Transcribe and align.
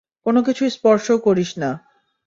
কোনোকিছু 0.25 0.63
স্পর্শ 0.69 1.05
করিস 1.23 1.51
না। 1.57 1.71